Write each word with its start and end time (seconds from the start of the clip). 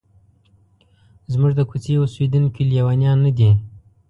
زموږ 1.31 1.51
د 1.55 1.61
کوڅې 1.69 1.93
اوسیدونکي 1.99 2.61
لیونیان 2.71 3.17
نه 3.25 3.31
دي. 3.37 3.49